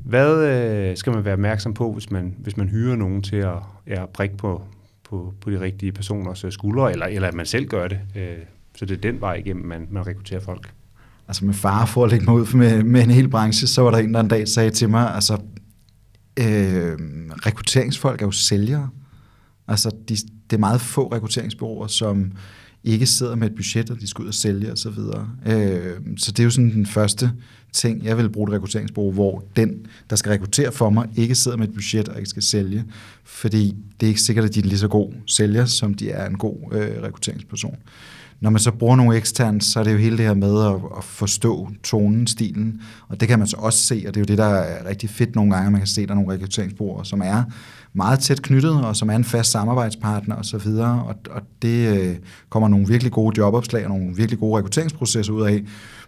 [0.06, 3.58] Hvad øh, skal man være opmærksom på, hvis man, hvis man hyrer nogen til at
[3.88, 4.64] ja, prikke på,
[5.04, 8.00] på, på de rigtige personers øh, skuldre, eller, eller at man selv gør det?
[8.16, 8.38] Øh,
[8.76, 10.74] så det er den vej igennem, man, man rekrutterer folk
[11.28, 13.92] altså med far for at lægge mig ud med, med en hel branche, så var
[13.92, 15.34] der en, der en dag sagde til mig, altså
[16.40, 16.98] øh,
[17.46, 18.90] rekrutteringsfolk er jo sælgere.
[19.68, 20.16] Altså de,
[20.50, 22.32] det er meget få rekrutteringsbyråer, som
[22.86, 24.76] ikke sidder med et budget, og de skal ud og sælge osv.
[24.76, 25.30] Så, videre.
[25.46, 27.32] øh, så det er jo sådan den første
[27.74, 31.58] ting, jeg vil bruge et rekrutteringsbureau, hvor den, der skal rekruttere for mig, ikke sidder
[31.58, 32.84] med et budget og ikke skal sælge.
[33.24, 36.30] Fordi det er ikke sikkert, at de er lige så god sælger, som de er
[36.30, 37.76] en god øh, rekrutteringsperson.
[38.40, 40.98] Når man så bruger nogle eksterne, så er det jo hele det her med at,
[40.98, 44.26] at forstå tonen, stilen, og det kan man så også se, og det er jo
[44.26, 47.06] det, der er rigtig fedt nogle gange, man kan se, at der er nogle rekrutteringsbrugere,
[47.06, 47.44] som er
[47.96, 52.16] meget tæt knyttet, og som er en fast samarbejdspartner osv., og, og det øh,
[52.50, 55.64] kommer nogle virkelig gode jobopslag og nogle virkelig gode rekrutteringsprocesser ud af,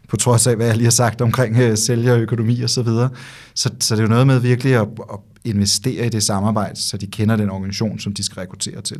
[0.07, 3.09] på trods af, hvad jeg lige har sagt omkring øh, sælgerøkonomi og så videre.
[3.53, 6.97] Så, så det er jo noget med virkelig at, at investere i det samarbejde, så
[6.97, 8.99] de kender den organisation, som de skal rekruttere til.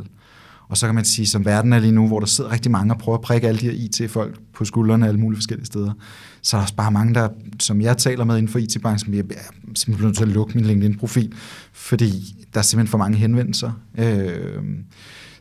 [0.70, 2.94] Og så kan man sige, som verden er lige nu, hvor der sidder rigtig mange
[2.94, 5.92] og prøver at prikke alle de her IT-folk på skuldrene alle mulige forskellige steder,
[6.42, 9.24] så er der også bare mange, der, som jeg taler med inden for IT-branchen, jeg
[9.30, 11.34] er simpelthen nødt til at lukke min LinkedIn-profil,
[11.74, 13.72] fordi der er simpelthen for mange henvendelser.
[13.98, 14.64] Øh,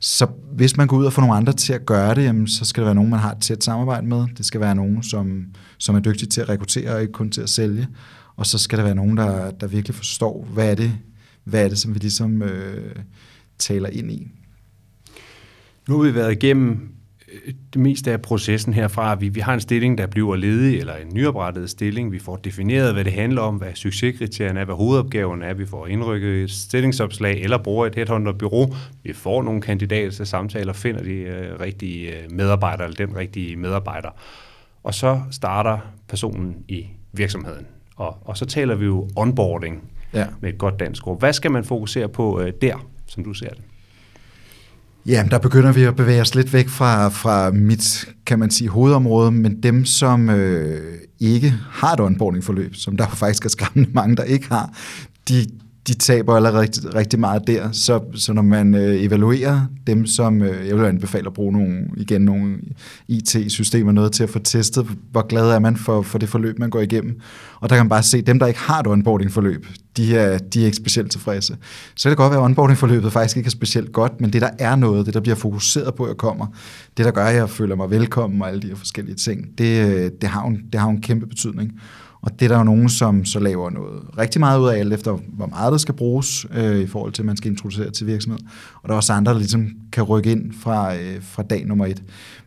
[0.00, 2.64] så hvis man går ud og får nogle andre til at gøre det, jamen, så
[2.64, 4.26] skal det være nogen, man har et tæt samarbejde med.
[4.38, 5.44] Det skal være nogen, som,
[5.78, 7.88] som er dygtig til at rekruttere og ikke kun til at sælge.
[8.36, 10.92] Og så skal der være nogen, der, der virkelig forstår, hvad er det,
[11.44, 12.94] hvad er det som vi ligesom øh,
[13.58, 14.28] taler ind i.
[15.88, 16.88] Nu har vi været igennem
[17.32, 19.14] øh, det meste af processen herfra.
[19.14, 22.12] Vi, vi har en stilling, der bliver ledig, eller en nyoprettet stilling.
[22.12, 25.54] Vi får defineret, hvad det handler om, hvad succeskriterierne er, hvad hovedopgaven er.
[25.54, 28.74] Vi får indrykket et stillingsopslag eller bruger et headhunter-bureau.
[29.02, 33.56] Vi får nogle kandidater til samtaler, finder de uh, rigtige øh, medarbejdere, eller den rigtige
[33.56, 34.10] medarbejder.
[34.82, 37.66] Og så starter personen i virksomheden.
[37.96, 39.82] Og, og så taler vi jo onboarding
[40.14, 40.26] ja.
[40.40, 41.18] med et godt dansk ord.
[41.18, 43.62] Hvad skal man fokusere på uh, der, som du ser det?
[45.06, 48.68] Ja, der begynder vi at bevæge os lidt væk fra, fra mit, kan man sige,
[48.68, 54.16] hovedområde, men dem, som øh, ikke har et onboarding-forløb, som der faktisk er skræmmende mange,
[54.16, 54.70] der ikke har,
[55.28, 55.46] de,
[55.88, 57.72] de taber allerede rigtig, rigtig meget der.
[57.72, 61.88] Så, så når man øh, evaluerer dem, som øh, jeg vil anbefale at bruge nogle,
[61.96, 62.56] igen nogle
[63.08, 66.70] IT-systemer, noget til at få testet, hvor glad er man for, for det forløb, man
[66.70, 67.20] går igennem.
[67.60, 70.60] Og der kan man bare se, dem, der ikke har et onboarding-forløb, de er, de
[70.60, 71.56] er ikke specielt tilfredse.
[71.96, 74.50] Så kan det godt være, at onboarding-forløbet faktisk ikke er specielt godt, men det, der
[74.58, 76.46] er noget, det, der bliver fokuseret på, at jeg kommer,
[76.96, 79.86] det, der gør, at jeg føler mig velkommen og alle de her forskellige ting, det,
[79.86, 81.72] øh, det, har, en, det har en kæmpe betydning.
[82.20, 84.92] Og det er der jo nogen, som så laver noget rigtig meget ud af, alt
[84.92, 88.06] efter hvor meget der skal bruges øh, i forhold til, at man skal introducere til
[88.06, 88.40] virksomhed.
[88.82, 91.86] Og der er også andre, der ligesom kan rykke ind fra, øh, fra dag nummer
[91.86, 92.02] et.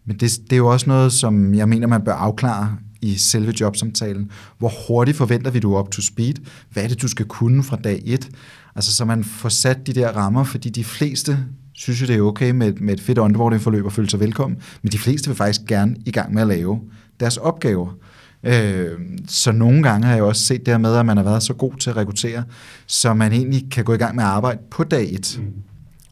[0.06, 3.54] Men det, det er jo også noget, som jeg mener, man bør afklare i selve
[3.60, 4.32] jobsamtalen.
[4.58, 6.34] Hvor hurtigt forventer vi, du er up to speed?
[6.70, 8.30] Hvad er det, du skal kunne fra dag et?
[8.76, 11.38] Altså, så man får sat de der rammer, fordi de fleste
[11.74, 14.92] synes jo, det er okay med, med et fedt onboarding-forløb og føle sig velkommen, men
[14.92, 16.80] de fleste vil faktisk gerne i gang med at lave
[17.20, 17.96] deres opgaver.
[18.44, 21.54] Øh, så nogle gange har jeg også set det med, at man har været så
[21.54, 22.44] god til at rekruttere,
[22.88, 25.40] så man egentlig kan gå i gang med at arbejde på dag et.
[25.42, 25.54] Mm.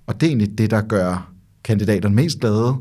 [0.08, 1.32] Og det er egentlig det, der gør
[1.64, 2.76] kandidaterne mest glade,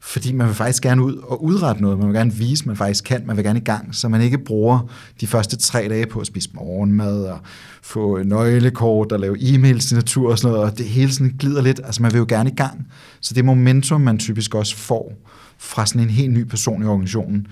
[0.00, 1.98] fordi man vil faktisk gerne ud og udrette noget.
[1.98, 3.22] Man vil gerne vise, at man faktisk kan.
[3.26, 6.26] Man vil gerne i gang, så man ikke bruger de første tre dage på at
[6.26, 7.38] spise morgenmad og
[7.82, 11.80] få nøglekort og lave e-mail-signatur og sådan noget, og det hele sådan glider lidt.
[11.84, 12.86] Altså man vil jo gerne i gang.
[13.20, 15.12] Så det momentum, man typisk også får
[15.58, 17.46] fra sådan en helt ny person i organisationen,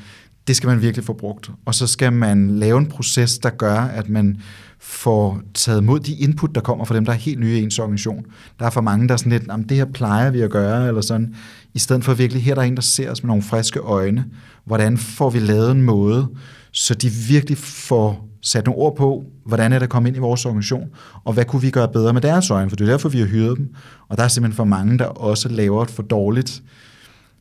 [0.47, 1.51] det skal man virkelig få brugt.
[1.65, 4.41] Og så skal man lave en proces, der gør, at man
[4.81, 7.79] får taget mod de input, der kommer fra dem, der er helt nye i ens
[7.79, 8.25] organisation.
[8.59, 11.01] Der er for mange, der er sådan lidt, det her plejer vi at gøre, eller
[11.01, 11.35] sådan,
[11.75, 14.25] i stedet for virkelig, her der er en, der ser os med nogle friske øjne.
[14.65, 16.29] Hvordan får vi lavet en måde,
[16.73, 20.47] så de virkelig får sat nogle ord på, hvordan er det kommet ind i vores
[20.47, 20.89] organisation,
[21.25, 23.27] og hvad kunne vi gøre bedre med deres øjne, for det er derfor, vi har
[23.27, 23.75] hyret dem.
[24.09, 26.63] Og der er simpelthen for mange, der også laver et for dårligt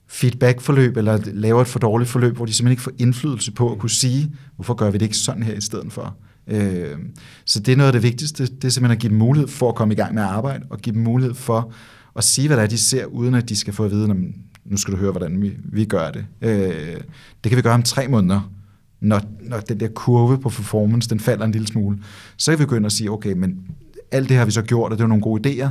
[0.07, 3.79] feedback-forløb, eller laver et for dårligt forløb, hvor de simpelthen ikke får indflydelse på at
[3.79, 6.15] kunne sige, hvorfor gør vi det ikke sådan her i stedet for.
[6.47, 6.97] Øh,
[7.45, 9.69] så det er noget af det vigtigste, det er simpelthen at give dem mulighed for
[9.69, 11.73] at komme i gang med at arbejde, og give dem mulighed for
[12.15, 14.15] at sige, hvad det er, de ser, uden at de skal få at vide,
[14.65, 16.25] nu skal du høre, hvordan vi, vi gør det.
[16.41, 17.01] Øh,
[17.43, 18.51] det kan vi gøre om tre måneder,
[19.01, 21.97] når, når den der kurve på performance, den falder en lille smule.
[22.37, 23.57] Så kan vi begynde at sige, okay, men
[24.11, 25.69] alt det har vi så gjort, og det er nogle gode idéer.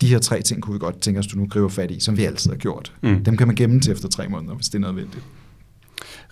[0.00, 2.16] De her tre ting kunne vi godt tænke os, du nu griber fat i, som
[2.16, 2.92] vi altid har gjort.
[3.02, 3.24] Mm.
[3.24, 5.24] Dem kan man gemme til efter tre måneder, hvis det er nødvendigt.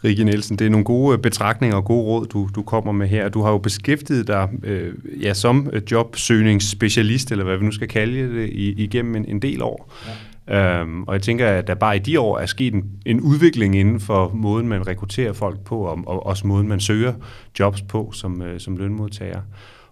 [0.05, 0.59] Rikke Nielsen.
[0.59, 3.29] Det er nogle gode betragtninger og gode råd, du, du kommer med her.
[3.29, 8.35] Du har jo beskæftiget dig øh, ja, som jobsøgningsspecialist, eller hvad vi nu skal kalde
[8.35, 9.92] det, igennem en, en del år.
[10.07, 10.12] Ja.
[10.48, 13.77] Øhm, og jeg tænker, at der bare i de år er sket en, en udvikling
[13.77, 17.12] inden for måden, man rekrutterer folk på, og, og også måden, man søger
[17.59, 19.40] jobs på som, øh, som lønmodtager.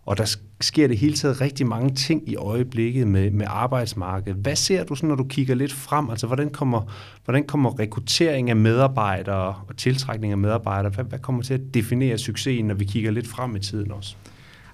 [0.06, 4.36] Og der sker det hele taget rigtig mange ting i øjeblikket med, med arbejdsmarkedet.
[4.42, 6.10] Hvad ser du, sådan, når du kigger lidt frem?
[6.10, 6.92] Altså, hvordan kommer,
[7.24, 12.18] hvordan kommer rekruttering af medarbejdere og tiltrækning af medarbejdere, hvad, hvad kommer til at definere
[12.18, 14.14] succesen, når vi kigger lidt frem i tiden også?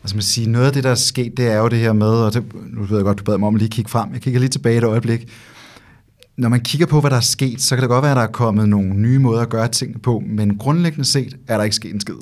[0.02, 2.10] Altså man siger, noget af det, der er sket, det er jo det her med,
[2.10, 4.12] og det, nu ved jeg godt, du bad mig om at lige kigge frem.
[4.12, 5.28] Jeg kigger lige tilbage et øjeblik.
[6.36, 8.22] Når man kigger på, hvad der er sket, så kan det godt være, at der
[8.22, 11.76] er kommet nogle nye måder at gøre ting på, men grundlæggende set er der ikke
[11.76, 12.14] sket en skid.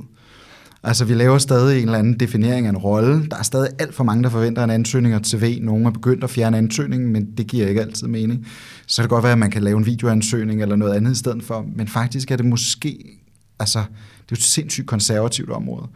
[0.86, 3.26] Altså, vi laver stadig en eller anden definering af en rolle.
[3.30, 5.58] Der er stadig alt for mange, der forventer en ansøgning og CV.
[5.62, 8.46] Nogle er begyndt at fjerne ansøgningen, men det giver ikke altid mening.
[8.86, 11.14] Så kan det godt være, at man kan lave en videoansøgning eller noget andet i
[11.14, 11.66] stedet for.
[11.74, 12.98] Men faktisk er det måske...
[13.58, 15.86] Altså, det er jo et sindssygt konservativt område.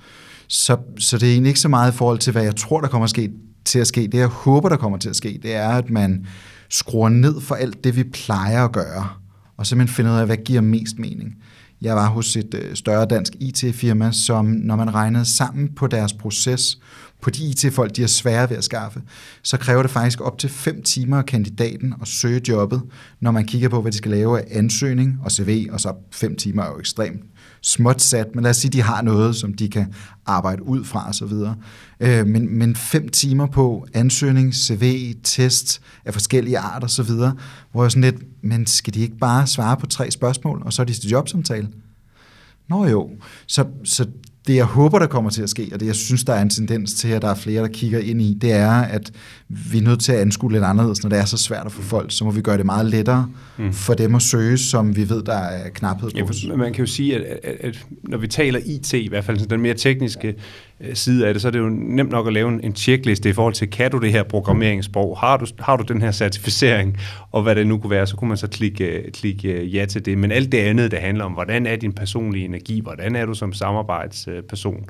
[0.49, 2.89] Så, så det er egentlig ikke så meget i forhold til, hvad jeg tror, der
[2.89, 3.31] kommer at ske,
[3.65, 4.01] til at ske.
[4.01, 6.27] Det, jeg håber, der kommer til at ske, det er, at man
[6.69, 9.09] skruer ned for alt det, vi plejer at gøre,
[9.57, 11.37] og simpelthen finder ud af, hvad giver mest mening.
[11.83, 16.13] Jeg var hos et øh, større dansk IT-firma, som når man regnede sammen på deres
[16.13, 16.79] proces,
[17.21, 19.03] på de IT-folk, de er svære ved at skaffe,
[19.43, 22.83] så kræver det faktisk op til 5 timer af kandidaten at søge jobbet,
[23.21, 26.37] når man kigger på, hvad de skal lave af ansøgning og CV, og så 5
[26.37, 27.23] timer er jo ekstremt
[27.63, 29.95] småt sat, men lad os sige, de har noget, som de kan
[30.27, 31.33] arbejde ud fra osv.
[32.01, 37.15] Øh, men, men fem timer på ansøgning, CV, test af forskellige arter osv.,
[37.73, 40.83] hvor jeg sådan lidt, men skal de ikke bare svare på tre spørgsmål, og så
[40.83, 41.69] er de til jobsamtale?
[42.69, 43.11] Nå jo,
[43.47, 44.07] så, så
[44.47, 46.51] det jeg håber, der kommer til at ske, og det jeg synes, der er en
[46.51, 49.11] tendens til, at der er flere, der kigger ind i, det er, at
[49.49, 51.83] vi er nødt til at anskue lidt anderledes, når det er så svært at få
[51.83, 53.73] folk, så må vi gøre det meget lettere mm.
[53.73, 56.33] for dem at søge, som vi ved, der er knaphed på.
[56.49, 59.47] Ja, man kan jo sige, at, at, at når vi taler IT, i hvert fald
[59.47, 60.35] den mere tekniske
[60.95, 63.33] side af det, så er det jo nemt nok at lave en, en checkliste i
[63.33, 65.19] forhold til, kan du det her programmeringssprog?
[65.19, 66.99] Har du, har du den her certificering?
[67.31, 70.19] Og hvad det nu kunne være, så kunne man så klikke, klikke ja til det.
[70.19, 72.81] Men alt det andet, det handler om, hvordan er din personlige energi?
[72.81, 74.85] Hvordan er du som samarbejdsperson?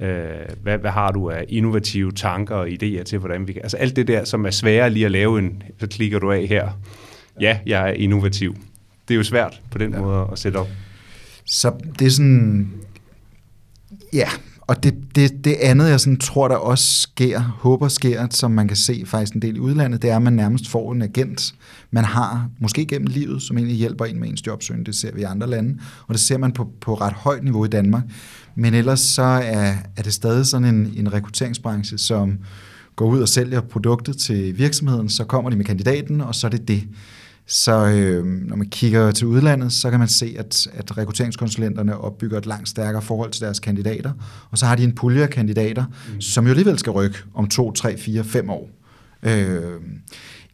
[0.00, 0.26] Øh,
[0.62, 3.62] hvad, hvad har du af innovative tanker og idéer til, hvordan vi kan...
[3.62, 5.62] Altså alt det der, som er sværere lige at lave en...
[5.80, 6.68] Så klikker du af her.
[7.40, 8.56] Ja, jeg er innovativ.
[9.08, 10.00] Det er jo svært på den ja.
[10.00, 10.68] måde at sætte op.
[11.44, 12.72] Så det er sådan...
[14.12, 14.28] Ja,
[14.68, 18.68] og det, det, det andet, jeg sådan tror, der også sker, håber sker, som man
[18.68, 21.54] kan se faktisk en del i udlandet, det er, at man nærmest får en agent,
[21.90, 24.86] man har måske gennem livet, som egentlig hjælper en med ens jobsøgning.
[24.86, 27.64] Det ser vi i andre lande, og det ser man på, på ret højt niveau
[27.64, 28.02] i Danmark.
[28.54, 32.38] Men ellers så er, er det stadig sådan en, en rekrutteringsbranche, som
[32.96, 36.50] går ud og sælger produktet til virksomheden, så kommer de med kandidaten, og så er
[36.50, 36.82] det det.
[37.50, 42.38] Så øh, når man kigger til udlandet, så kan man se, at, at rekrutteringskonsulenterne opbygger
[42.38, 44.12] et langt stærkere forhold til deres kandidater,
[44.50, 46.20] og så har de en pulje af kandidater, mm.
[46.20, 48.70] som jo alligevel skal rykke om to, tre, fire, fem år.
[49.22, 49.80] Øh,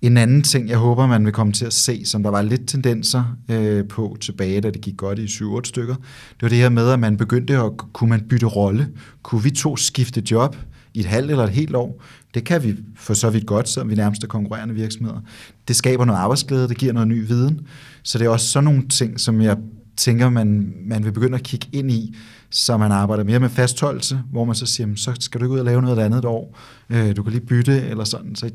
[0.03, 2.69] en anden ting, jeg håber, man vil komme til at se, som der var lidt
[2.69, 5.95] tendenser øh, på tilbage, da det gik godt i 7-8 stykker,
[6.31, 8.89] det var det her med, at man begyndte at, kunne man bytte rolle?
[9.23, 10.57] Kunne vi to skifte job
[10.95, 12.03] i et halvt eller et helt år?
[12.35, 15.21] Det kan vi for så vidt godt, selvom vi nærmest er konkurrerende virksomheder.
[15.69, 17.61] Det skaber noget arbejdsglæde, det giver noget ny viden.
[18.03, 19.57] Så det er også sådan nogle ting, som jeg
[19.97, 22.15] tænker, man, man vil begynde at kigge ind i,
[22.51, 25.59] så man arbejder mere med fastholdelse, hvor man så siger, så skal du ikke ud
[25.59, 26.59] og lave noget andet et år,
[26.91, 28.37] øh, du kan lige bytte eller sådan.
[28.37, 28.51] Så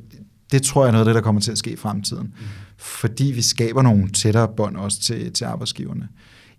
[0.51, 2.23] det tror jeg er noget af det, der kommer til at ske i fremtiden.
[2.23, 2.45] Mm.
[2.77, 6.07] Fordi vi skaber nogle tættere bånd også til, til arbejdsgiverne.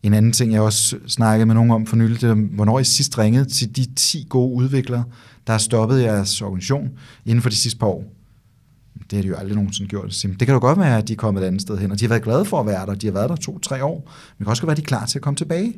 [0.03, 2.85] En anden ting, jeg også snakkede med nogen om for nylig, det er, hvornår I
[2.85, 5.05] sidst ringede til de 10 gode udviklere,
[5.51, 6.91] der har stoppet jeres organisation
[7.27, 8.05] inden for de sidste par år.
[9.11, 10.11] Det har de jo aldrig nogensinde gjort.
[10.23, 12.05] Det kan jo godt være, at de er kommet et andet sted hen, og de
[12.05, 12.95] har været glade for at være der.
[12.95, 13.97] De har været der to-tre år.
[13.97, 15.75] Men det kan også være, at de er klar til at komme tilbage.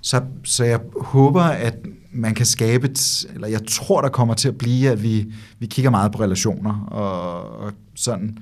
[0.00, 1.76] Så, så jeg håber, at
[2.12, 5.66] man kan skabe, et, eller jeg tror, der kommer til at blive, at vi, vi
[5.66, 8.38] kigger meget på relationer, og, og sådan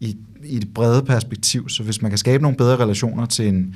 [0.00, 1.68] i, i et brede perspektiv.
[1.68, 3.74] Så hvis man kan skabe nogle bedre relationer til en,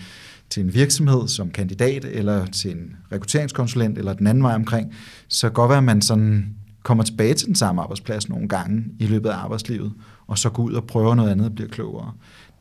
[0.50, 4.94] til en virksomhed som kandidat, eller til en rekrutteringskonsulent, eller den anden vej omkring,
[5.28, 9.06] så godt være, at man sådan kommer tilbage til den samme arbejdsplads nogle gange i
[9.06, 9.92] løbet af arbejdslivet,
[10.26, 12.12] og så går ud og prøver noget andet og bliver klogere.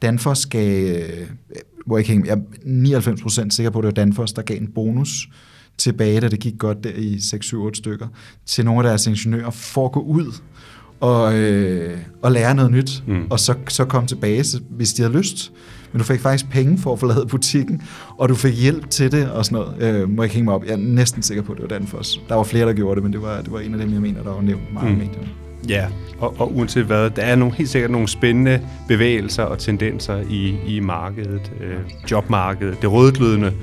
[0.01, 1.27] Danfoss skal, øh,
[1.85, 5.29] hvor jeg, jeg er 99% sikker på, at det var Danfoss, der gav en bonus
[5.77, 8.07] tilbage, da det gik godt der i 6-7-8 stykker,
[8.45, 10.33] til nogle af deres ingeniører for at gå ud
[10.99, 13.27] og, øh, og lære noget nyt, mm.
[13.29, 15.51] og så, så komme tilbage, hvis de havde lyst.
[15.93, 17.81] Men du fik faktisk penge for at forlade butikken,
[18.17, 20.01] og du fik hjælp til det og sådan noget.
[20.01, 20.65] Øh, må jeg hænge mig op?
[20.65, 22.21] Jeg er næsten sikker på, at det var Danfoss.
[22.29, 24.01] Der var flere, der gjorde det, men det var, det var en af dem, jeg
[24.01, 25.01] mener, der var nævnt meget mm.
[25.01, 25.29] i medierne.
[25.69, 25.87] Ja,
[26.19, 30.55] og, og uanset hvad, der er nogle, helt sikkert nogle spændende bevægelser og tendenser i,
[30.67, 31.77] i markedet, øh,
[32.11, 33.53] jobmarkedet, det rødglødende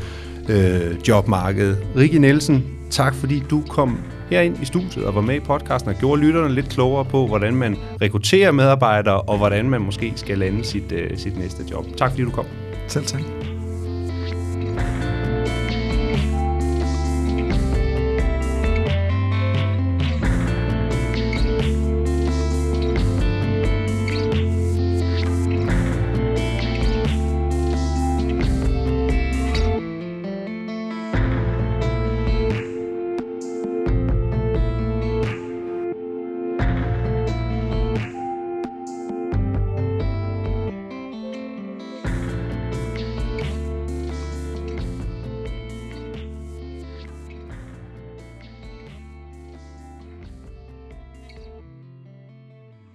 [0.48, 1.76] øh, jobmarked.
[1.96, 3.98] Rikke Nielsen, tak fordi du kom
[4.30, 7.54] herind i studiet og var med i podcasten og gjorde lytterne lidt klogere på, hvordan
[7.54, 11.84] man rekrutterer medarbejdere og hvordan man måske skal lande sit, øh, sit næste job.
[11.96, 12.46] Tak fordi du kom.
[12.88, 13.49] Selv tak.